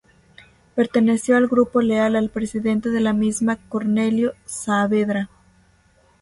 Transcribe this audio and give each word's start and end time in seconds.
Perteneció 0.73 1.37
al 1.37 1.45
grupo 1.47 1.79
leal 1.79 2.15
al 2.15 2.31
presidente 2.31 2.89
de 2.89 3.01
la 3.01 3.13
misma, 3.13 3.57
Cornelio 3.69 4.33
Saavedra. 4.45 5.29